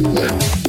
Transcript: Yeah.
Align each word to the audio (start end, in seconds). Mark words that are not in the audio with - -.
Yeah. 0.00 0.59